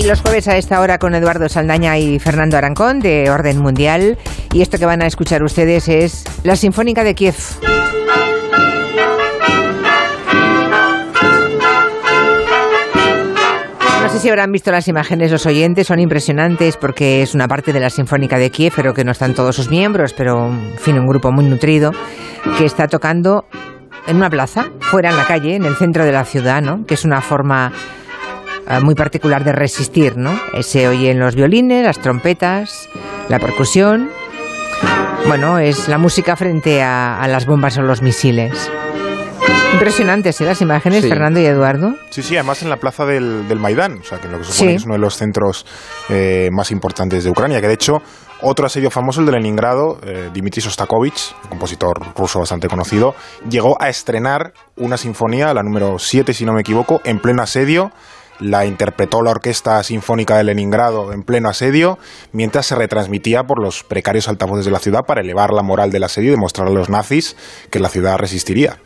[0.00, 4.16] Y los jueves a esta hora con Eduardo Saldaña y Fernando Arancón de Orden Mundial.
[4.54, 7.34] Y esto que van a escuchar ustedes es la Sinfónica de Kiev.
[14.02, 17.74] No sé si habrán visto las imágenes los oyentes, son impresionantes porque es una parte
[17.74, 20.98] de la Sinfónica de Kiev, pero que no están todos sus miembros, pero en fin,
[20.98, 21.92] un grupo muy nutrido
[22.56, 23.44] que está tocando
[24.06, 26.86] en una plaza, fuera en la calle, en el centro de la ciudad, ¿no?
[26.86, 27.70] Que es una forma
[28.78, 30.38] muy particular de resistir, ¿no?
[30.60, 32.88] Se oyen los violines, las trompetas,
[33.28, 34.10] la percusión.
[35.26, 38.70] Bueno, es la música frente a, a las bombas o los misiles.
[39.72, 40.44] Impresionantes ¿eh?
[40.44, 41.08] las imágenes, Sí.
[41.08, 41.94] Fernando y Eduardo.
[42.10, 44.52] Sí, sí, además en la plaza del, del Maidán, o sea, que lo que Sí.
[44.52, 45.64] supone que es uno de los centros
[46.08, 48.02] eh, más importantes de Ucrania, que de hecho
[48.42, 53.14] otro asedio famoso, el de Leningrado, eh, Dmitry Sostakovich, un compositor ruso bastante conocido,
[53.48, 57.92] llegó a estrenar una sinfonía, la número 7 si no me equivoco, en pleno asedio.
[58.40, 61.98] La interpretó la Orquesta Sinfónica de Leningrado en pleno asedio,
[62.32, 66.04] mientras se retransmitía por los precarios altavoces de la ciudad para elevar la moral del
[66.04, 67.36] asedio y demostrar a los nazis
[67.70, 68.78] que la ciudad resistiría.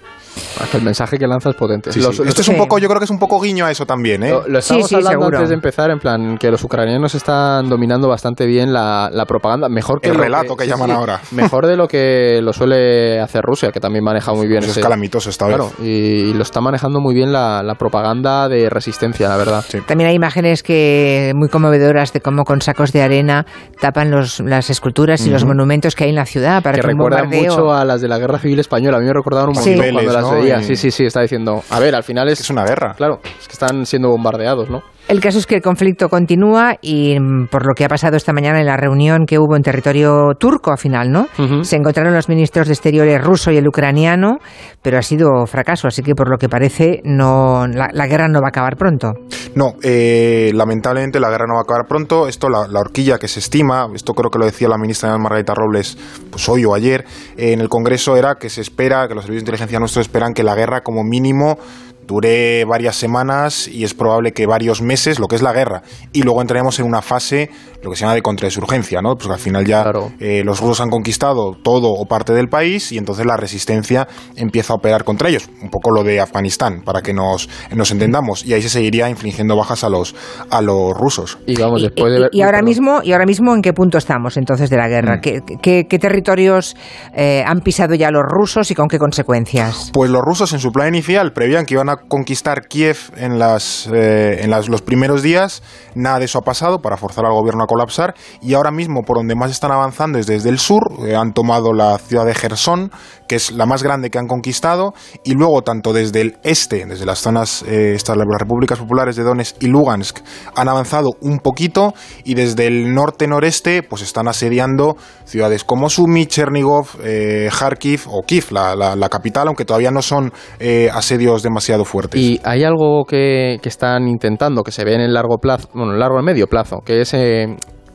[0.72, 1.92] El mensaje que lanza es potente.
[1.92, 2.18] Sí, Los- sí.
[2.22, 4.22] los- Esto es un poco, yo creo que es un poco guiño a eso también,
[4.24, 4.30] ¿eh?
[4.30, 5.36] Lo, lo estábamos sí, hablando seguro.
[5.38, 9.68] antes de empezar, en plan, que los ucranianos están dominando bastante bien la, la propaganda.
[9.68, 11.20] Mejor que El relato que llaman ahora.
[11.32, 14.82] Mejor de lo que lo suele hacer Rusia, que también maneja muy bien Pues es
[14.82, 15.56] calamitoso esta vez.
[15.56, 15.84] Claro, y,
[16.30, 19.64] y lo está manejando muy bien la, la propaganda de resistencia, la verdad.
[19.68, 19.78] Sí.
[19.86, 23.46] También hay imágenes que muy conmovedoras de cómo con sacos de arena
[23.80, 26.86] tapan los, las esculturas y los monumentos que hay en la ciudad para que que,
[26.88, 28.96] recuerdan mucho a las de la Guerra Civil Española.
[28.96, 29.70] A mí me recordaban un Sí.
[29.70, 30.40] montón cuando las ¿no?
[30.40, 30.60] veía.
[30.60, 31.62] Y- Sí, sí, sí, está diciendo.
[31.70, 32.40] A ver, al final es.
[32.40, 32.94] Es una guerra.
[32.94, 34.82] Claro, es que están siendo bombardeados, ¿no?
[35.06, 38.32] El caso es que el conflicto continúa y mm, por lo que ha pasado esta
[38.32, 41.28] mañana en la reunión que hubo en territorio turco al final, ¿no?
[41.62, 44.38] Se encontraron los ministros de Exteriores ruso y el ucraniano,
[44.80, 48.40] pero ha sido fracaso, así que por lo que parece no la, la guerra no
[48.40, 49.12] va a acabar pronto.
[49.54, 52.26] No, eh, lamentablemente la guerra no va a acabar pronto.
[52.26, 55.54] Esto, la, la horquilla que se estima, esto creo que lo decía la ministra Margarita
[55.54, 55.98] Robles
[56.30, 57.04] pues hoy o ayer,
[57.36, 60.32] eh, en el Congreso era que se espera, que los servicios de inteligencia nuestros esperan
[60.32, 61.58] que la guerra como mínimo
[62.06, 65.82] dure varias semanas y es probable que varios meses, lo que es la guerra.
[66.12, 67.50] Y luego entraremos en una fase,
[67.82, 69.14] lo que se llama de contrainsurgencia, ¿no?
[69.14, 70.12] Pues que al final ya Claro.
[70.20, 74.06] eh, los rusos han conquistado todo o parte del país y entonces la resistencia
[74.36, 75.48] empieza a operar contra ellos.
[75.62, 78.44] Un poco lo de Afganistán, para que nos, nos entendamos.
[78.44, 80.14] Y ahí se seguiría infligiendo bajas a los,
[80.50, 81.38] a los rusos.
[81.46, 82.30] Y vamos, después y, de ver.
[82.32, 85.16] y ahora mismo y ahora mismo en qué punto estamos entonces de la guerra?
[85.16, 85.20] Mm.
[85.20, 86.76] ¿Qué, qué- qué territorios
[87.14, 89.90] eh, han pisado ya los rusos y con qué consecuencias?
[89.92, 93.88] Pues los rusos en su plan inicial prevían que iban a conquistar Kiev en, las,
[93.92, 95.62] eh, en las- los primeros días.
[95.94, 98.14] Nada de eso ha pasado para forzar al gobierno a colapsar.
[98.42, 100.92] Y ahora mismo por donde más están avanzando es desde el sur.
[101.06, 102.90] Eh, han tomado la ciudad de Gerson,
[103.28, 104.94] que es la más grande que han conquistado.
[105.24, 109.22] Y luego tanto desde el este, desde las zonas, eh, estas, las repúblicas populares de
[109.22, 110.18] Donetsk y Lugansk,
[110.56, 111.94] han avanzado un poquito.
[112.24, 118.46] Y desde el norte-noreste pues están asediando ciudades como Sumy, Chernigov, eh, Kharkiv o Kiev,
[118.50, 122.20] la, la- capital, aunque todavía no son eh, asedios demasiado fuertes.
[122.20, 125.90] Y hay algo que, que están intentando, que se ve en el largo plazo, bueno,
[125.90, 127.14] en el largo y medio plazo, que es,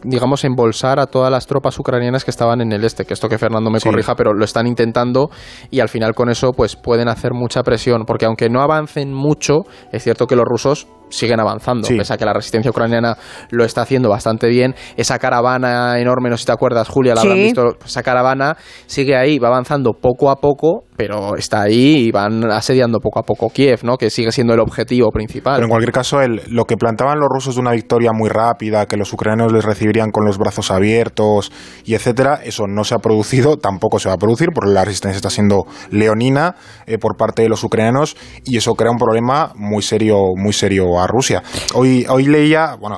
[0.04, 3.06] digamos, embolsar a todas las tropas ucranianas que estaban en el este.
[3.06, 3.90] Que esto que Fernando me Sí.
[3.90, 5.30] corrija, pero lo están intentando
[5.72, 9.60] y al final con eso pues pueden hacer mucha presión, porque aunque no avancen mucho,
[9.92, 11.96] es cierto que los rusos siguen avanzando, Sí.
[11.98, 13.18] pese a que la resistencia ucraniana
[13.52, 14.76] lo está haciendo bastante bien.
[14.98, 17.28] Esa caravana enorme, no sé si te acuerdas, Julia, la Sí.
[17.28, 22.12] habrán visto, esa caravana sigue ahí, va avanzando poco a poco, pero está ahí y
[22.12, 23.98] van asediando poco a poco Kiev, ¿no?
[23.98, 25.56] Que sigue siendo el objetivo principal.
[25.56, 28.86] Pero en cualquier caso, el- lo que plantaban los rusos de una victoria muy rápida,
[28.86, 31.52] que los ucranianos les recibirían con los brazos abiertos
[31.86, 35.16] y etcétera, eso no se ha producido, tampoco se va a producir, porque la resistencia
[35.18, 36.56] está siendo leonina
[36.86, 40.99] eh, por parte de los ucranianos y eso crea un problema muy serio, muy serio
[41.02, 41.42] a Rusia.
[41.74, 42.98] Hoy, hoy leía, bueno,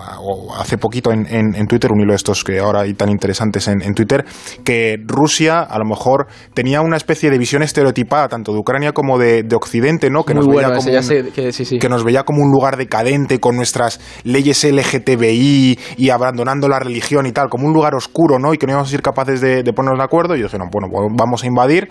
[0.57, 3.67] hace poquito en, en- en Twitter, un hilo de estos que ahora hay tan interesantes
[3.67, 4.25] en, en Twitter,
[4.63, 9.17] que Rusia a lo mejor tenía una especie de visión estereotipada tanto de Ucrania como
[9.17, 10.23] de, de Occidente, ¿no?
[10.23, 11.79] Que nos veía como un- sé que sí, sí.
[11.79, 17.25] que nos veía como un lugar decadente con nuestras leyes LGTBI y abandonando la religión
[17.25, 18.53] y tal, como un lugar oscuro, ¿no?
[18.53, 20.35] Y que no íbamos a ser capaces de, de ponernos de acuerdo.
[20.35, 21.89] Y dijeron, bueno, pues vamos a invadir.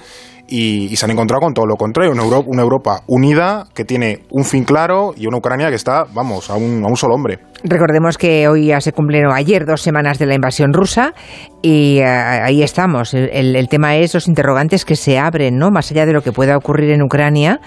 [0.52, 4.24] Y, se han encontrado con todo lo contrario, una Europa, una Europa unida que tiene
[4.30, 7.38] un fin claro y una Ucrania que está, vamos, a un, a un solo hombre.
[7.62, 11.14] Recordemos que hoy ya se cumplieron ayer dos semanas de la invasión rusa
[11.62, 13.14] y eh, ahí estamos.
[13.14, 15.70] El, el- el tema es los interrogantes que se abren, ¿no?
[15.70, 17.60] Más allá de lo que pueda ocurrir en Ucrania,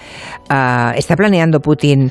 [0.50, 2.10] ah, ¿está planeando Putin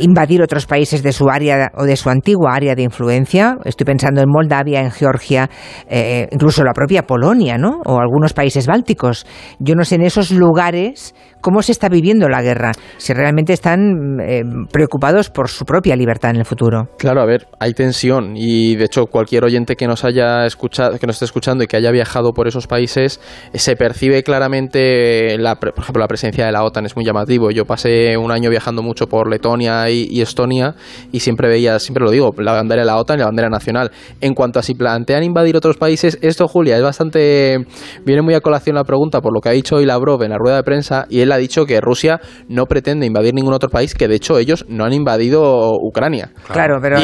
[0.00, 3.58] invadir otros países de su área o de su antigua área de influencia?
[3.64, 5.48] Estoy pensando en Moldavia, en Georgia,
[5.88, 7.80] eh, incluso la propia Polonia, ¿no?
[7.84, 9.26] O algunos países bálticos.
[9.58, 14.18] Yo no sé en esos lugares cómo se está viviendo la guerra, si realmente están
[14.18, 14.42] eh,
[14.72, 16.88] preocupados por su propia libertad en el futuro.
[16.96, 21.06] Claro, a ver, hay tensión y de hecho cualquier oyente que nos haya escuchado, que
[21.06, 23.20] nos esté escuchando y que haya viajado por esos países,
[23.52, 27.50] eh, se percibe claramente, la, por ejemplo, la presencia de la OTAN es muy llamativo.
[27.50, 30.74] Yo pasé un año viajando mucho por Letonia y, Estonia
[31.12, 33.90] y siempre veía, siempre lo digo, la bandera de la OTAN y la bandera nacional.
[34.22, 37.66] En cuanto a si plantean invadir otros países, esto, Julia, es bastante,
[38.06, 40.38] viene muy a colación la pregunta por lo que ha dicho hoy Lavrov en la
[40.38, 43.94] rueda de prensa y él ha dicho que Rusia no pretende invadir ningún otro país,
[43.94, 46.30] que de hecho ellos no han invadido Ucrania.
[46.50, 46.98] Claro, pero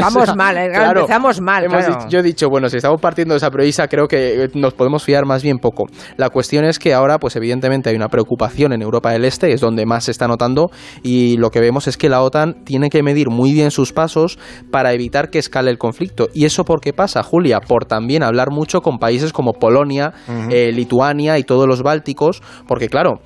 [0.00, 0.70] vamos mal, ¿eh?
[0.74, 1.66] empezamos mal.
[2.08, 5.26] yo he dicho, bueno, si estamos partiendo de esa premisa, creo que nos podemos fiar
[5.26, 5.86] más bien poco.
[6.16, 9.60] La cuestión es que ahora, pues evidentemente hay una preocupación en Europa del Este, es
[9.60, 10.70] donde más se está notando,
[11.02, 14.38] y lo que vemos es que la OTAN tiene que medir muy bien sus pasos
[14.70, 16.28] para evitar que escale el conflicto.
[16.34, 17.60] ¿Y eso por qué pasa, Julia?
[17.60, 20.12] Por también hablar mucho con países como Polonia,
[20.50, 23.20] eh, Lituania y todos los bálticos, porque claro,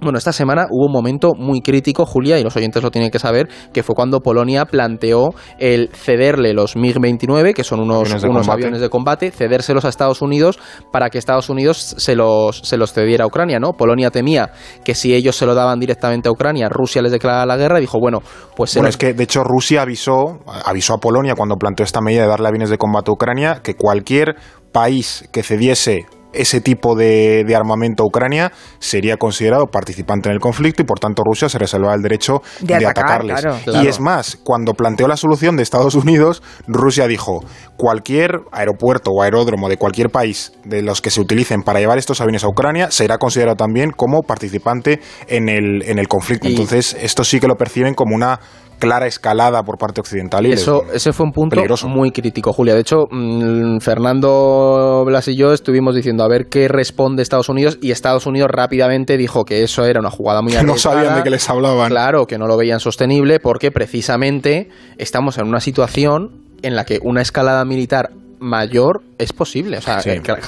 [0.00, 3.18] bueno, esta semana hubo un momento muy crítico, Julia, y los oyentes lo tienen que
[3.18, 8.12] saber, que fue cuando Polonia planteó el cederle los MiG-29, que son unos,
[8.48, 10.58] aviones, de, combate, cedérselos a Estados Unidos
[10.92, 13.72] para que Estados Unidos se los, se los cediera a Ucrania, ¿no?
[13.72, 14.50] Polonia temía
[14.84, 17.82] que si ellos se lo daban directamente a Ucrania, Rusia les declarara la guerra y
[17.82, 18.20] dijo, bueno,
[18.56, 18.74] pues...
[18.74, 22.28] Bueno, es que de hecho Rusia avisó, avisó a Polonia cuando planteó esta medida de
[22.28, 24.36] darle aviones de combate a Ucrania que cualquier
[24.72, 26.06] país que cediese
[26.38, 31.22] ese tipo de, armamento a Ucrania sería considerado participante en el conflicto y por tanto
[31.24, 33.44] Rusia se reservaba el derecho de, atacarles.
[33.66, 37.44] Y es más, cuando planteó la solución de Estados Unidos, Rusia dijo,
[37.76, 42.20] cualquier aeropuerto o aeródromo de cualquier país de los que se utilicen para llevar estos
[42.20, 46.46] aviones a Ucrania será considerado también como participante en el, en el conflicto.
[46.48, 48.38] Entonces, esto sí que lo perciben como una
[48.78, 50.46] clara escalada por parte occidental.
[50.46, 52.74] Y Eso, ese fue un punto muy crítico, Julia.
[52.74, 57.78] De hecho, mm, Fernando Blas y yo estuvimos diciendo a ver qué responde Estados Unidos
[57.82, 60.72] y Estados Unidos rápidamente dijo que eso era una jugada muy arriesgada.
[60.72, 61.90] no sabían de qué les hablaban.
[61.90, 66.98] Claro, que no lo veían sostenible porque precisamente estamos en una situación en la que
[67.02, 70.00] una escalada militar mayor es posible, o sea,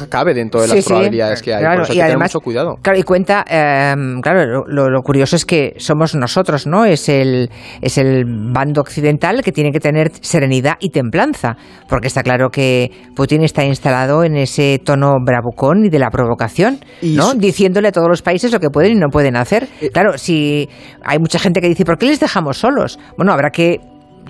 [0.08, 2.76] cabe dentro de las probabilidades que hay, por eso hay que tener mucho cuidado.
[2.82, 6.84] Claro, y cuenta, em, claro, lo, curioso es que somos nosotros, ¿no?
[6.84, 7.50] Es el,
[7.80, 11.56] es el bando occidental que tiene que tener serenidad y templanza,
[11.88, 16.78] porque está claro que Putin está instalado en ese tono bravucón y de la provocación,
[17.02, 17.34] ¿no?
[17.34, 19.68] Diciéndole a todos los países lo que pueden y no pueden hacer.
[19.80, 20.68] Eh, claro, si
[21.02, 22.98] hay mucha gente que dice, ¿por qué les dejamos solos?
[23.16, 23.80] Bueno, habrá que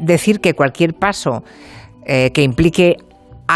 [0.00, 1.42] decir que cualquier paso
[2.06, 2.96] eh, que implique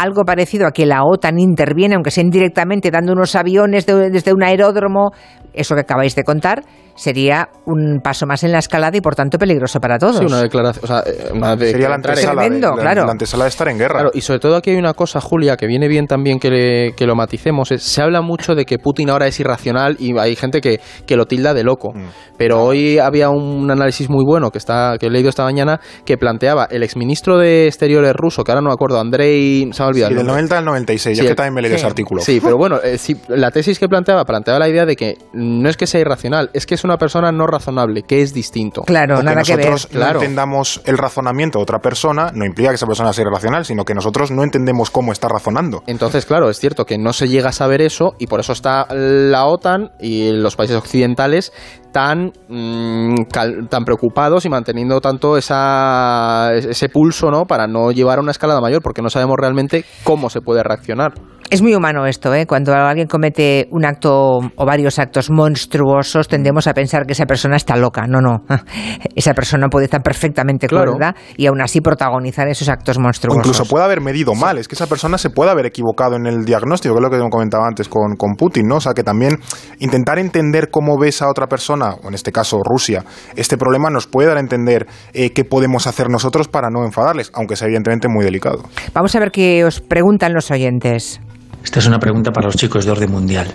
[0.01, 4.43] algo parecido a que la OTAN interviene, aunque sea indirectamente, dando unos aviones desde un
[4.43, 5.11] aeródromo,
[5.55, 6.63] eso que acabáis de contar,
[6.95, 10.17] sería un paso más en la escalada y por tanto peligroso para todos.
[10.17, 10.83] Sí, una declaración.
[10.83, 11.03] O sea,
[11.33, 13.05] una sería la antesala, de, claro.
[13.05, 13.99] la antesala de estar en guerra.
[13.99, 17.05] Claro, y sobre todo aquí hay una cosa, Julia, que viene bien también que, que
[17.05, 17.69] lo maticemos.
[17.69, 21.25] se habla mucho de que Putin ahora es irracional y hay gente que, que lo
[21.25, 21.91] tilda de loco.
[21.93, 22.05] Mm.
[22.37, 26.17] Pero hoy había un análisis muy bueno que, está, que he leído esta mañana que
[26.17, 29.69] planteaba el exministro de Exteriores ruso, que ahora no me acuerdo, Andrei.
[29.71, 30.11] Se me ha olvidado.
[30.11, 31.17] Sí, del 90 al 96.
[31.17, 32.21] Yo que también me leí ese artículo.
[32.21, 32.97] Sí, pero bueno, eh,
[33.29, 36.65] la tesis que planteaba, planteaba la idea de que no es que sea irracional, es
[36.65, 38.81] que es una persona no razonable, que es distinto.
[38.81, 42.87] Claro, nada que, nosotros no entendamos el razonamiento de otra persona no implica que esa
[42.87, 45.83] persona sea irracional, sino que nosotros no entendemos cómo está razonando.
[45.87, 48.87] Entonces, claro, es cierto que no se llega a saber eso y por eso está
[48.89, 51.53] la OTAN y los países occidentales
[51.91, 53.27] tan, mm,
[53.69, 57.45] tan preocupados y manteniendo tanto esa, ese pulso ¿no?
[57.45, 61.13] para no llevar a una escalada mayor, porque no sabemos realmente cómo se puede reaccionar.
[61.49, 62.47] Es muy humano esto, ¿eh?
[62.47, 67.57] Cuando alguien comete un acto o varios actos monstruosos, tendemos a pensar que esa persona
[67.57, 68.07] está loca.
[68.07, 68.43] No, no.
[69.15, 70.97] Esa persona puede estar perfectamente claro.
[71.37, 73.39] y aún así protagonizar esos actos monstruosos.
[73.39, 74.57] incluso puede haber medido mal.
[74.57, 77.29] Es que esa persona se puede haber equivocado en el diagnóstico, que es lo que
[77.29, 78.75] comentaba antes con, con Putin, ¿no?
[78.77, 79.39] O sea, que también
[79.79, 83.03] intentar entender cómo ves a otra persona, o en este caso Rusia,
[83.35, 87.31] este problema nos puede dar a entender eh, qué podemos hacer nosotros para no enfadarles,
[87.33, 88.63] aunque sea evidentemente muy delicado.
[88.93, 91.19] Vamos a ver qué os preguntan los oyentes.
[91.63, 93.47] Esta es una pregunta para los chicos de orden mundial.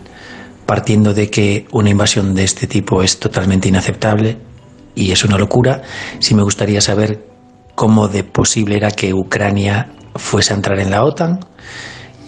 [0.71, 4.37] Partiendo de que una invasión de este tipo es totalmente inaceptable
[4.95, 5.83] y es una locura,
[6.21, 7.25] sí me gustaría saber
[7.75, 11.41] cómo de posible era que Ucrania fuese a entrar en la OTAN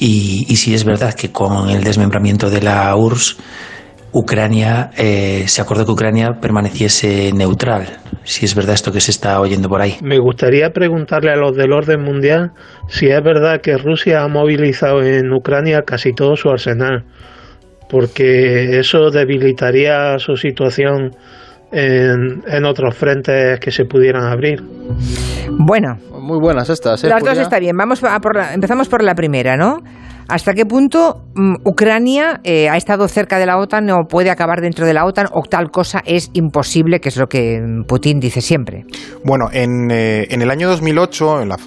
[0.00, 3.36] y, si es verdad que con el desmembramiento de la URSS
[4.10, 9.40] Ucrania, eh, se acordó que Ucrania permaneciese neutral, si es verdad esto que se está
[9.40, 9.98] oyendo por ahí.
[10.02, 12.50] Me gustaría preguntarle a los del orden mundial
[12.88, 17.04] si es verdad que Rusia ha movilizado en Ucrania casi todo su arsenal,
[17.92, 21.10] porque eso debilitaría su situación
[21.70, 24.62] en, en otros frentes que se pudieran abrir.
[25.50, 25.98] Bueno.
[26.18, 27.04] Muy buenas estas.
[27.04, 27.76] ¿eh, Las dos está bien.
[27.76, 29.80] Vamos a por empezamos por la primera, ¿no?
[30.28, 34.62] ¿Hasta qué punto mm, Ucrania eh, ha estado cerca de la OTAN o puede acabar
[34.62, 38.40] dentro de la OTAN o tal cosa es imposible, que es lo que Putin dice
[38.40, 38.84] siempre?
[39.24, 41.58] Bueno, en, eh, en el año 2008, en la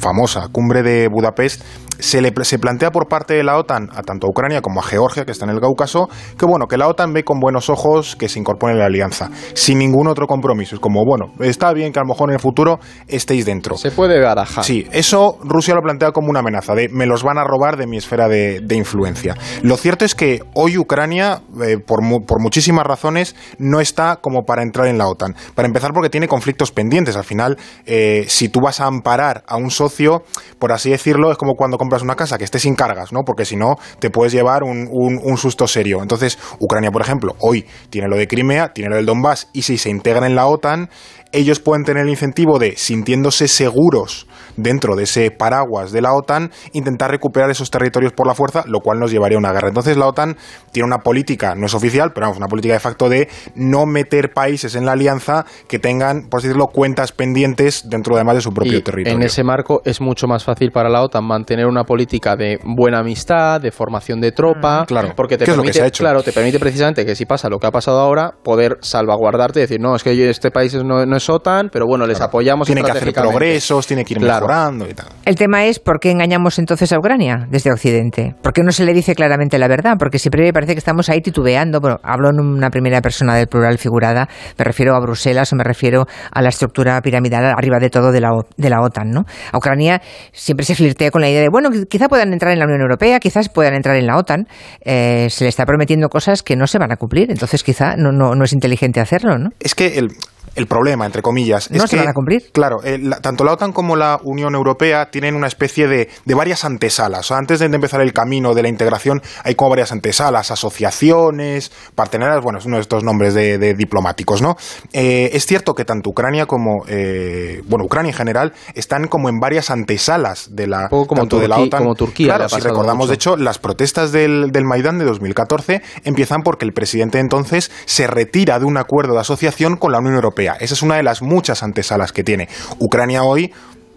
[0.00, 1.62] famosa cumbre de Budapest,
[1.98, 4.82] se, le, se plantea por parte de la OTAN a tanto a Ucrania como a
[4.82, 8.16] Georgia, que está en el Cáucaso, que bueno, que la OTAN ve con buenos ojos
[8.16, 10.74] que se incorpore en la alianza, sin ningún otro compromiso.
[10.76, 13.76] Es como, bueno, está bien que a lo mejor en el futuro estéis dentro.
[13.76, 14.64] Se puede barajar.
[14.64, 17.86] Sí, eso Rusia lo plantea como una amenaza, de me los van a robar de
[17.86, 19.34] mi esfera de, influencia.
[19.62, 24.62] Lo cierto es que hoy Ucrania, eh, por, por muchísimas razones, no está como para
[24.62, 25.34] entrar en la OTAN.
[25.54, 27.16] Para empezar porque tiene conflictos pendientes.
[27.16, 30.24] Al final, eh, si tú vas a amparar a un socio,
[30.58, 33.24] por así decirlo, es como cuando compras una casa que esté sin cargas, ¿no?
[33.24, 36.02] Porque si no, te puedes llevar un, un, susto serio.
[36.02, 39.78] Entonces, Ucrania, por ejemplo, hoy tiene lo de Crimea, tiene lo del Donbass, y si
[39.78, 40.90] se integra en la OTAN,
[41.32, 46.50] ellos pueden tener el incentivo de, sintiéndose seguros dentro de ese paraguas de la OTAN,
[46.72, 49.68] intentar recuperar esos territorios por la fuerza, lo cual nos llevaría a una guerra.
[49.68, 50.36] Entonces la OTAN
[50.72, 54.32] tiene una política, no es oficial, pero vamos, una política de facto de no meter
[54.32, 58.52] países en la alianza que tengan, por así decirlo, cuentas pendientes dentro además de su
[58.52, 59.16] propio territorio.
[59.16, 63.00] En ese marco es mucho más fácil para la OTAN mantener una política de buena
[63.00, 67.14] amistad, de formación de tropa, mm, claro, porque te permite, claro, te permite precisamente que
[67.14, 70.50] si pasa lo que ha pasado ahora, poder salvaguardarte y decir, no, es que este
[70.50, 74.20] país no, es OTAN, pero bueno, les apoyamos Tiene que hacer progresos, tiene que ir
[74.20, 75.06] mejorando y tal.
[75.24, 78.34] El tema es por qué engañamos entonces a Ucrania desde Occidente.
[78.42, 79.94] ¿Por qué no se le dice claramente la verdad?
[79.98, 81.80] Porque siempre parece que estamos ahí titubeando.
[81.80, 85.64] Bueno, hablo en una primera persona del plural figurada, me refiero a Bruselas o me
[85.64, 89.24] refiero a la estructura piramidal arriba de todo de la, de la OTAN, ¿no?
[89.52, 90.00] A Ucrania
[90.32, 93.20] siempre se flirtea con la idea de, bueno, quizá puedan entrar en la Unión Europea,
[93.20, 94.46] quizás puedan entrar en la OTAN.
[94.84, 98.12] Eh, se le está prometiendo cosas que no se van a cumplir, entonces quizá no,
[98.12, 99.50] no, no es inteligente hacerlo, ¿no?
[99.60, 100.10] Es que el,
[100.54, 101.70] el problema, entre comillas.
[101.70, 102.50] No es se que, van a cumplir.
[102.52, 106.64] Claro, eh, tanto la OTAN como la Unión Europea tienen una especie de, de varias
[106.64, 107.30] antesalas.
[107.30, 112.58] antes de empezar el camino de la integración, hay como varias antesalas, asociaciones, partenarias, bueno,
[112.58, 114.56] es uno de estos nombres de, diplomáticos, ¿no?
[114.92, 119.38] Eh, es cierto que tanto Ucrania como, eh, bueno, Ucrania en general, están como en
[119.38, 121.82] varias antesalas de la, como de la OTAN.
[121.82, 122.26] Como Turquía.
[122.26, 126.72] Claro, si recordamos, de hecho, las protestas del, del Maidán de 2014 empiezan porque el
[126.72, 130.56] presidente entonces se retira de un acuerdo de asociación con la Unión Europea.
[130.60, 132.48] Esa es una de las muchas antesalas que tiene.
[132.78, 133.52] Ucrania hoy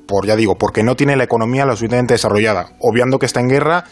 [0.09, 2.71] por ya digo, porque no tiene la economía lo suficientemente desarrollada.
[2.79, 3.83] Obviando que está en guerra,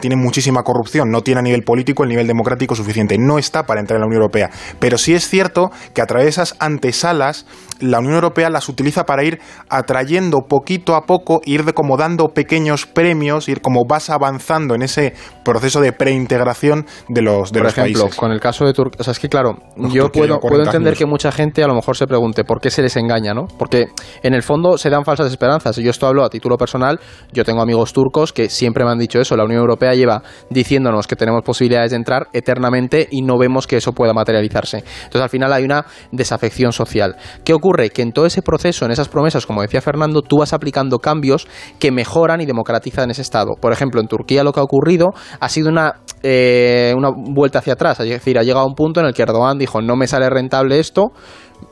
[0.00, 3.80] tiene muchísima corrupción, no tiene a nivel político el nivel democrático suficiente, no está para
[3.80, 4.50] entrar en la Unión Europea.
[4.80, 7.44] Pero sí es cierto que a través de esas antesalas,
[7.80, 12.28] la Unión Europea las utiliza para ir atrayendo poquito a poco, ir de como dando
[12.28, 15.14] pequeños premios, ir como vas avanzando en ese
[15.44, 19.04] proceso de preintegración de los, de Por los ejemplo, con el caso de Turquía, o
[19.04, 22.06] sea, es que claro, yo puedo, puedo entender que mucha gente a lo mejor se
[22.06, 23.46] pregunte por qué se les engaña, ¿no?
[23.58, 23.86] Porque
[24.22, 26.98] en el fondo se dan falsas esperanzas Yo esto hablo a título personal.
[27.32, 29.36] Yo tengo amigos turcos que siempre me han dicho eso.
[29.36, 33.76] La Unión Europea lleva diciéndonos que tenemos posibilidades de entrar eternamente y no vemos que
[33.76, 34.78] eso pueda materializarse.
[34.78, 37.16] Entonces al final hay una desafección social.
[37.44, 37.65] ¿Qué ocurre?
[37.92, 41.46] Que en todo ese proceso, en esas promesas, como decía Fernando, tú vas aplicando cambios
[41.78, 43.54] que mejoran y democratizan ese Estado.
[43.60, 45.08] Por ejemplo, en Turquía lo que ha ocurrido
[45.40, 48.00] ha sido una, eh, una vuelta hacia atrás.
[48.00, 50.78] Es decir, ha llegado un punto en el que Erdogan dijo no me sale rentable
[50.78, 51.12] esto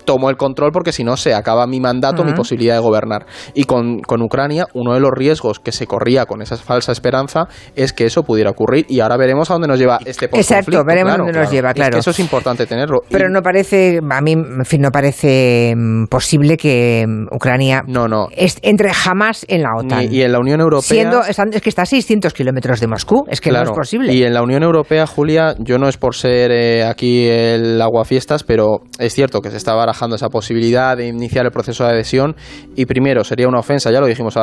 [0.05, 3.27] tomo el control porque si no se acaba mi mandato, mi posibilidad de gobernar.
[3.55, 7.49] Y con, con, Ucrania, uno de los riesgos que se corría con esa falsa esperanza
[7.77, 11.15] es que eso pudiera ocurrir y ahora veremos a dónde nos lleva este Exacto, veremos
[11.15, 11.99] a dónde nos lleva, claro.
[11.99, 13.03] eso es importante tenerlo.
[13.11, 18.09] Pero no parece, a mí, en fin, no parece mm, posible que mm, Ucrania no,
[18.09, 18.29] no.
[18.37, 20.13] entre jamás en la OTAN.
[20.13, 20.83] y en la Unión Europea...
[20.85, 24.13] Siendo, es que está a 600 kilómetros de Moscú, es que no es posible.
[24.13, 28.45] Y en la Unión Europea, Julia, yo no es por ser eh, aquí el aguafiestas,
[28.45, 32.37] pero es cierto que se está barajando esa posibilidad de iniciar el proceso de adhesión
[32.77, 34.37] y primero sería una ofensa, ya lo dijimos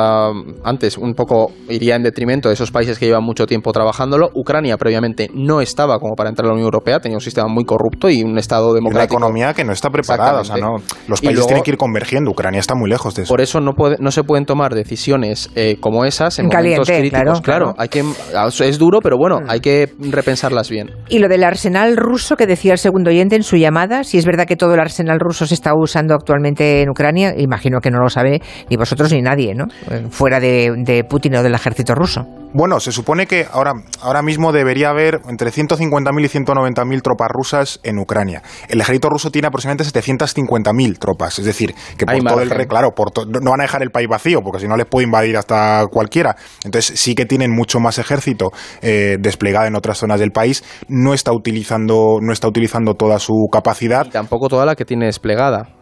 [0.64, 4.30] antes, un poco iría en detrimento de esos países que llevan mucho tiempo trabajándolo.
[4.34, 7.64] Ucrania previamente no estaba como para entrar a la Unión Europea, tenía un sistema muy
[7.64, 9.16] corrupto y un Estado democrático.
[9.16, 10.76] Una economía que no está preparada, o sea, no,
[11.08, 13.30] los países tienen que ir convergiendo, Ucrania está muy lejos de eso.
[13.30, 17.40] Por eso no, puede, no se pueden tomar decisiones eh, como esas en, momentos críticos.
[17.40, 19.50] Claro, hay que, es duro, pero bueno, mm.
[19.50, 20.90] hay que repensarlas bien.
[21.08, 24.26] Y lo del arsenal ruso que decía el segundo oyente en su llamada, si es
[24.26, 28.00] verdad que todo el arsenal ruso se está usando actualmente en Ucrania, imagino que no
[28.00, 29.68] lo sabe ni vosotros ni nadie, ¿no?
[30.10, 32.26] Fuera de, de Putin o del ejército ruso.
[32.54, 37.80] Bueno, se supone que ahora, ahora mismo debería haber entre 150.000 y 190.000 tropas rusas
[37.82, 38.42] en Ucrania.
[38.68, 42.92] El ejército ruso tiene aproximadamente 750.000 tropas, es decir, que por todo el claro,
[43.40, 46.36] no van a dejar el país vacío, porque si no les puede invadir hasta cualquiera.
[46.62, 48.50] Entonces sí que tienen mucho más ejército
[48.82, 50.62] eh, desplegado en otras zonas del país.
[50.88, 54.04] No está utilizando, no está utilizando toda su capacidad.
[54.04, 55.81] Y tampoco toda la que tiene desplegada.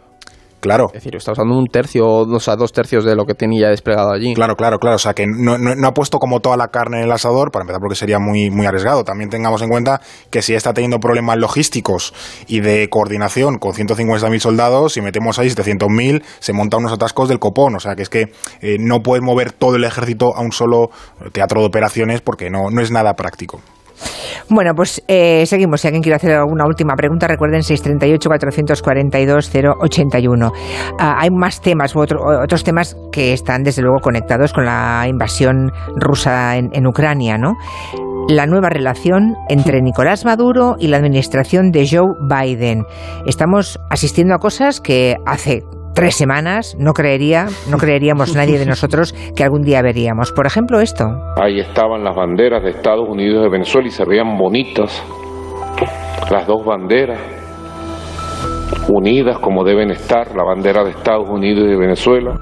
[0.60, 0.86] Claro.
[0.88, 4.12] Es decir, está usando un tercio, o sea, dos tercios de lo que tenía desplegado
[4.12, 4.34] allí.
[4.34, 4.96] Claro, claro, claro.
[4.96, 7.62] O sea, que no, no, ha puesto como toda la carne en el asador, para
[7.62, 9.02] empezar, porque sería muy, muy arriesgado.
[9.04, 10.00] También tengamos en cuenta
[10.30, 12.12] que si está teniendo problemas logísticos
[12.46, 17.38] y de coordinación con 150.000 soldados, si metemos ahí 700.000, se monta unos atascos del
[17.38, 17.76] copón.
[17.76, 20.90] O sea, que es que eh, no puede mover todo el ejército a un solo
[21.32, 23.60] teatro de operaciones porque no, no es nada práctico.
[24.48, 25.80] Bueno, pues eh, seguimos.
[25.80, 30.52] Si alguien quiere hacer alguna última pregunta, recuerden 638-442-081.
[30.98, 36.56] Ah, hay más temas, otros temas que están desde luego conectados con la invasión rusa
[36.56, 37.54] en, en Ucrania, ¿no?
[38.28, 42.84] la nueva relación entre Nicolás Maduro y la administración de Joe Biden.
[43.26, 45.64] Estamos asistiendo a cosas que hace
[46.00, 50.32] tres semanas no creería, no creeríamos nadie de nosotros que algún día veríamos.
[50.32, 51.04] Por ejemplo, esto.
[51.36, 55.04] Ahí estaban las banderas de Estados Unidos y de Venezuela y se veían bonitas
[56.30, 57.20] las dos banderas
[58.88, 62.40] unidas como deben estar, la bandera de Estados Unidos y de Venezuela.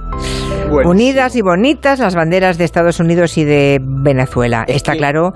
[0.84, 4.66] Unidas y bonitas las banderas de Estados Unidos y de Venezuela.
[4.68, 5.32] Está claro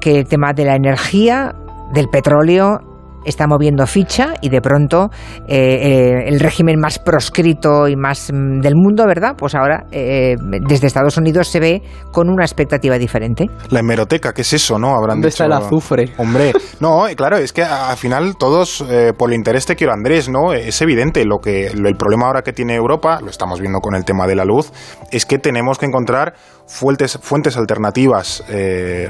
[0.00, 1.54] que el tema de la energía,
[1.94, 2.80] del petróleo,
[3.24, 5.10] está moviendo ficha y de pronto
[5.46, 9.34] eh, eh, el régimen más proscrito y más mm, del mundo, ¿verdad?
[9.36, 10.36] Pues ahora eh,
[10.66, 13.46] desde Estados Unidos se ve con una expectativa diferente.
[13.70, 14.94] La hemeroteca, ¿qué es eso, no?
[14.94, 16.12] Habrán ¿Dónde está el azufre?
[16.18, 18.84] Hombre, no, claro, es que al final todos,
[19.16, 20.52] por el interés te quiero Andrés, ¿no?
[20.52, 24.04] Es evidente lo que el problema ahora que tiene Europa, lo estamos viendo con el
[24.04, 24.72] tema de la luz,
[25.10, 26.34] es que tenemos que encontrar
[26.66, 28.44] fuentes, fuentes alternativas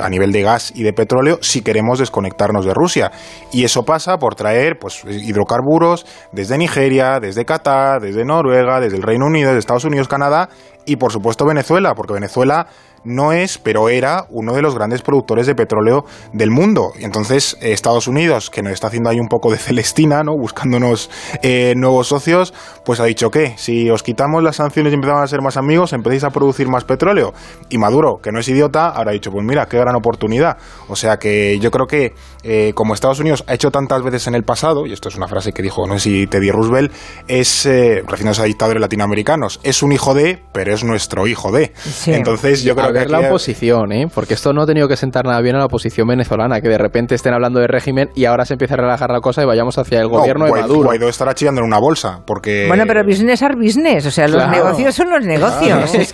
[0.00, 3.12] a nivel de gas y de petróleo si queremos desconectarnos de Rusia.
[3.52, 9.02] Y eso pasa por traer pues, hidrocarburos desde Nigeria, desde Qatar, desde Noruega, desde el
[9.02, 10.49] Reino Unido, desde Estados Unidos, Canadá
[10.87, 12.66] y por supuesto Venezuela, porque Venezuela
[13.04, 16.92] no es, pero era uno de los grandes productores de petróleo del mundo.
[16.99, 20.37] Y entonces eh, Estados Unidos, que nos está haciendo ahí un poco de Celestina, ¿no?
[20.37, 21.11] buscándonos
[21.42, 22.52] eh, nuevos socios,
[22.85, 25.92] pues ha dicho que si os quitamos las sanciones y empezamos a ser más amigos,
[25.92, 27.33] empecéis a producir más petróleo.
[27.69, 30.59] Y Maduro, que no es idiota, habrá dicho, pues mira, qué gran oportunidad.
[30.88, 34.35] O sea que yo creo que eh, como Estados Unidos ha hecho tantas veces en
[34.35, 36.92] el pasado, y esto es una frase que dijo, no sé si Teddy Roosevelt,
[37.28, 41.73] es, refiriéndose a dictadores latinoamericanos, es un hijo de, pero es nuestro hijo de.
[42.07, 44.07] Entonces yo creo ver la oposición, ¿eh?
[44.13, 46.79] Porque esto no ha tenido que sentar nada bien a la oposición venezolana, que de
[46.79, 49.79] repente estén hablando de régimen y ahora se empieza a relajar la cosa y vayamos
[49.79, 50.89] hacia el gobierno de Maduro.
[50.89, 52.67] Guaidó estará chillando en una bolsa, porque...
[52.69, 55.91] Bueno, pero business are business, o sea, los negocios son los negocios.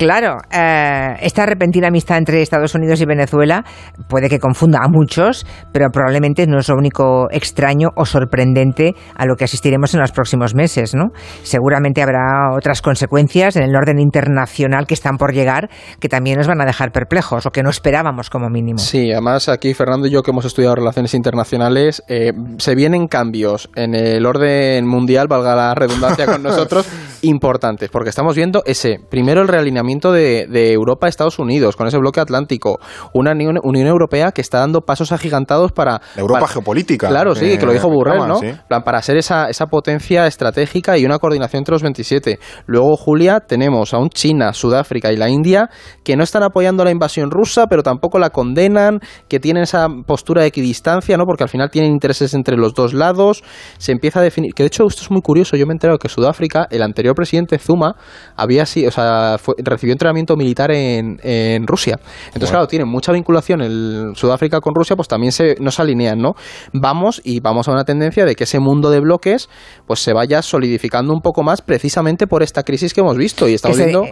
[0.00, 3.64] Claro, eh, esta repentina amistad entre Estados Unidos y Venezuela
[4.08, 9.26] puede que confunda a muchos, pero probablemente no es lo único extraño o sorprendente a
[9.26, 11.10] lo que asistiremos en los próximos meses, ¿no?
[11.42, 15.49] Seguramente habrá otras consecuencias en el orden internacional que están por llegar
[15.98, 18.78] que también nos van a dejar perplejos o que no esperábamos como mínimo.
[18.78, 23.70] Sí, además aquí Fernando y yo que hemos estudiado relaciones internacionales, eh, se vienen cambios
[23.74, 26.86] en el orden mundial, valga la redundancia con nosotros,
[27.22, 31.98] importantes, porque estamos viendo ese, primero el realineamiento de, Europa a Estados Unidos, con ese
[31.98, 32.78] bloque atlántico,
[33.12, 36.00] una Unión, Europea que está dando pasos agigantados para...
[36.16, 37.08] Europa geopolítica.
[37.08, 38.40] Claro, sí, que lo dijo Burrell, ¿no?
[38.84, 42.38] Para ser esa, esa potencia estratégica y una coordinación entre los 27.
[42.66, 45.70] Luego, Julia, tenemos a un China, Sudáfrica y la India India,
[46.04, 50.42] que no están apoyando la invasión rusa, pero tampoco la condenan, que tienen esa postura
[50.42, 51.24] de equidistancia, ¿no?
[51.24, 53.42] Porque al final tienen intereses entre los dos lados.
[53.78, 55.98] Se empieza a definir, que de hecho esto es muy curioso, yo me he enterado
[55.98, 57.96] que Sudáfrica, el anterior presidente Zuma,
[58.36, 61.18] había sido, o sea, recibió entrenamiento militar en,
[61.66, 61.98] Rusia.
[62.26, 66.32] Entonces, claro, tienen mucha vinculación el Sudáfrica con Rusia, pues también se, nos alinean, ¿no?
[66.72, 69.48] Vamos y vamos a una tendencia de que ese mundo de bloques
[69.86, 73.54] pues se vaya solidificando un poco más precisamente por esta crisis que hemos visto y
[73.54, 74.04] estamos viendo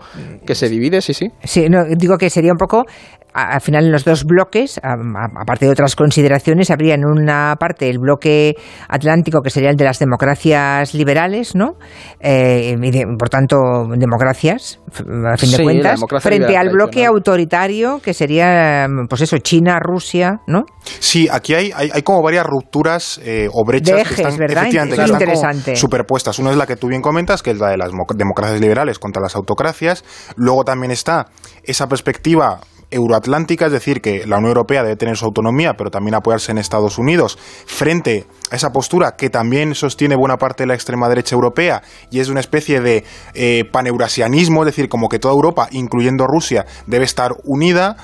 [0.46, 1.68] que se divide, sí, sí.
[1.68, 2.84] No, digo que sería un poco
[3.32, 7.98] al final en los dos bloques, aparte de otras consideraciones, habría en una parte el
[7.98, 8.56] bloque
[8.88, 11.76] atlántico, que sería el de las democracias liberales, ¿no?
[12.20, 12.76] Eh,
[13.18, 13.56] por tanto,
[13.96, 20.40] democracias, a fin de cuentas, frente al bloque autoritario, que sería, pues eso, China, Rusia,
[20.46, 20.64] ¿no?
[21.00, 26.38] Sí, aquí hay, hay, como varias rupturas eh, o brechas que están, efectivamente, superpuestas.
[26.38, 29.22] Una es la que tú bien comentas, que es la de las democracias liberales contra
[29.22, 30.04] las autocracias.
[30.36, 31.26] Luego también está
[31.62, 36.14] esa perspectiva euroatlántica, es decir, que la Unión Europea debe tener su autonomía, pero también
[36.14, 40.74] apoyarse en Estados Unidos, frente a esa postura que también sostiene buena parte de la
[40.74, 45.34] extrema derecha europea y es una especie de eh, paneurasianismo, es decir, como que toda
[45.34, 47.96] Europa, incluyendo Rusia, debe estar unida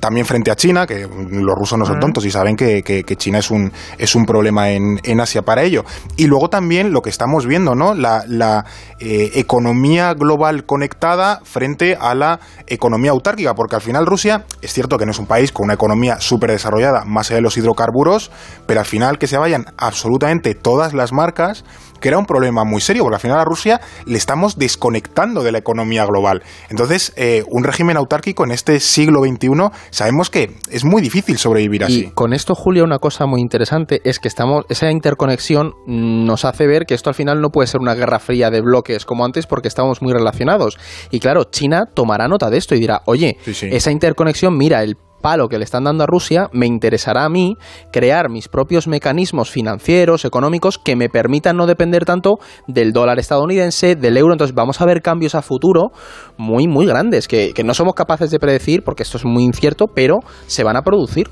[0.00, 2.82] también frente a China, que los rusos no son tontos y saben que,
[3.16, 5.84] China es un, es un problema en, Asia para ello.
[6.16, 7.94] Y luego también lo que estamos viendo, ¿no?
[7.94, 8.64] La,
[9.00, 14.98] eh, economía global conectada frente a la economía autárquica, porque al final Rusia es cierto
[14.98, 18.30] que no es un país con una economía súper desarrollada, más allá de los hidrocarburos,
[18.66, 21.64] pero al final que se vayan absolutamente todas las marcas
[22.00, 25.58] crea un problema muy serio, porque al final a Rusia le estamos desconectando de la
[25.58, 26.42] economía global.
[26.70, 29.48] Entonces, eh, un régimen autárquico en este siglo XXI,
[29.90, 32.06] sabemos que es muy difícil sobrevivir así.
[32.06, 36.66] Y con esto, Julio, una cosa muy interesante es que estamos, esa interconexión nos hace
[36.66, 39.46] ver que esto al final no puede ser una guerra fría de bloques como antes
[39.46, 40.78] porque estamos muy relacionados.
[41.10, 43.68] Y claro, China tomará nota de esto y dirá, oye, Sí, sí.
[43.70, 47.56] esa interconexión, mira, el palo que le están dando a Rusia, me interesará a mí
[47.92, 53.96] crear mis propios mecanismos financieros, económicos, que me permitan no depender tanto del dólar estadounidense,
[53.96, 54.32] del euro.
[54.32, 55.92] Entonces vamos a ver cambios a futuro
[56.36, 59.86] muy, muy grandes, que, que no somos capaces de predecir, porque esto es muy incierto,
[59.86, 61.28] pero se van a producir.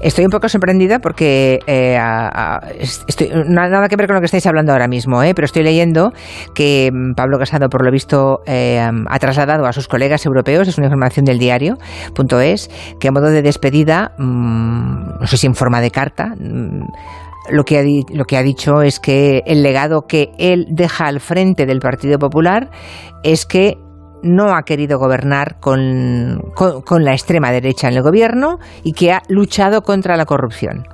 [0.00, 2.60] Estoy un poco sorprendida porque eh, a-
[3.46, 6.12] nada que ver con lo que estáis hablando ahora mismo, eh, pero estoy leyendo
[6.54, 10.78] que mm, Pablo Casado, por lo visto, eh, ha trasladado a sus colegas europeos, es
[10.78, 15.80] una información del diario.es, que a modo de despedida, mm, no sé si en forma
[15.80, 16.84] de carta, mm,
[17.50, 17.82] lo que, ha
[18.16, 22.18] lo que ha dicho es que el legado que él deja al frente del Partido
[22.18, 22.70] Popular
[23.24, 23.78] es que
[24.22, 29.12] no ha querido gobernar con, con- con la extrema derecha en el gobierno y que
[29.12, 30.86] ha luchado contra la corrupción.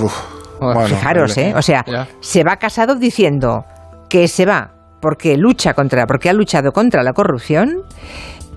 [0.00, 0.14] Uf,
[0.60, 1.48] bueno, Fijaros, vale.
[1.50, 1.54] ¿eh?
[1.56, 2.08] O sea, Ya.
[2.20, 3.64] se va casado diciendo
[4.08, 7.82] que se va porque lucha contra, porque ha luchado contra la corrupción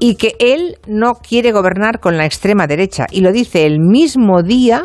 [0.04, 3.06] y que él no quiere gobernar con la extrema derecha.
[3.10, 4.84] Y lo dice el mismo día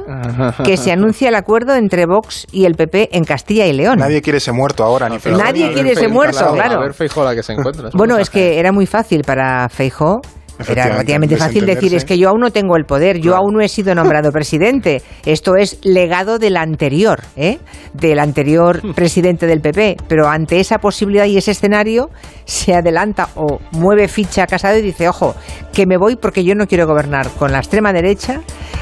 [0.64, 3.98] que se anuncia el acuerdo entre Vox y el PP en Castilla y León.
[3.98, 6.80] Nadie quiere ese muerto ahora, ni Nadie a quiere ese muerto, a claro.
[6.82, 7.90] ver Feijóo la que se encuentra.
[7.94, 10.20] Bueno, es que era muy fácil para Feijó.
[10.66, 13.44] Era relativamente fácil decir, es que yo aún no tengo el poder, yo Claro.
[13.44, 15.02] aún no he sido nombrado presidente.
[15.24, 17.58] Esto es legado del anterior, ¿eh?
[17.92, 19.96] del anterior presidente del PP.
[20.08, 22.10] Pero ante esa posibilidad y ese escenario,
[22.44, 25.34] se adelanta o mueve ficha a Casado y dice, ojo,
[25.72, 28.40] que me voy porque yo no quiero gobernar con la extrema derecha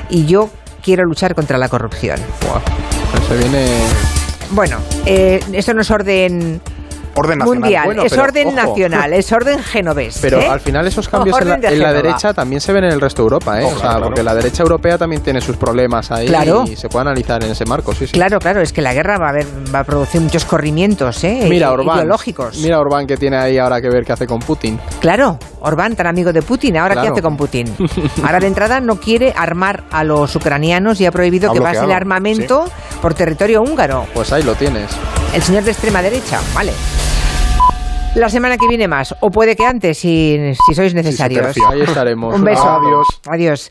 [0.09, 0.51] y yo
[0.83, 2.19] quiero luchar contra la corrupción.
[2.41, 3.67] Pues se viene...
[4.53, 6.61] Bueno, eh, esto no es orden
[7.17, 7.61] Orden nacional.
[7.61, 8.57] mundial, Bueno, es pero, orden ojo.
[8.57, 10.19] nacional, es orden genovés.
[10.21, 10.47] Pero ¿eh?
[10.49, 12.03] al final esos cambios en la, Orden de en la Génova.
[12.03, 13.65] derecha también se ven en el resto de Europa, ¿eh?
[13.65, 16.65] Oh, o sea, claro, porque la derecha europea también tiene sus problemas ahí Claro.
[16.67, 18.13] y se puede analizar en ese marco, sí, sí.
[18.13, 21.47] Claro, claro, es que la guerra va a, haber, va a producir muchos corrimientos ¿eh?
[21.49, 22.59] Mira Orbán, ideológicos.
[22.59, 24.79] mira Orbán que tiene ahí ahora que ver qué hace con Putin.
[25.01, 27.15] Claro, Orbán, tan amigo de Putin, ¿ahora qué Claro.
[27.15, 27.75] hace con Putin?
[28.25, 31.85] Ahora de entrada no quiere armar a los ucranianos y ha prohibido Ha que pase
[31.85, 32.65] el armamento
[33.01, 34.07] por territorio húngaro.
[34.15, 34.91] Pues ahí lo tienes.
[35.35, 36.73] El señor de extrema derecha, vale.
[38.17, 41.55] La semana que viene más, o puede que antes, si, si sois necesarios.
[41.69, 42.35] Ahí estaremos.
[42.35, 42.67] Un beso.
[42.67, 43.07] Adiós.
[43.27, 43.65] Adiós.